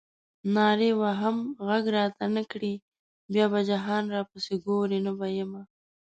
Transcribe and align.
نارې 0.55 0.91
وهم 1.01 1.37
غږ 1.67 1.83
راته 1.97 2.25
نه 2.35 2.43
کړې 2.51 2.73
بیا 3.33 3.45
به 3.51 3.59
جهان 3.69 4.03
راپسې 4.15 4.55
ګورې 4.65 4.99
نه 5.05 5.11
به 5.17 5.27
یمه. 5.37 5.61